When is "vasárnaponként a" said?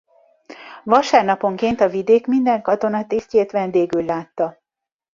0.83-1.89